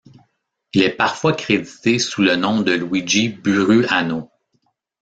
[0.73, 4.31] Il est parfois crédité sous le nom de Luigi Burruano.